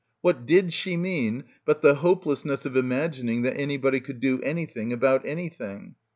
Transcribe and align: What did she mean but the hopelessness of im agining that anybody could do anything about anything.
What 0.21 0.47
did 0.47 0.73
she 0.73 0.97
mean 0.97 1.43
but 1.63 1.83
the 1.83 1.93
hopelessness 1.93 2.65
of 2.65 2.75
im 2.75 2.89
agining 2.89 3.43
that 3.43 3.55
anybody 3.55 3.99
could 3.99 4.19
do 4.19 4.41
anything 4.41 4.91
about 4.91 5.23
anything. 5.27 5.93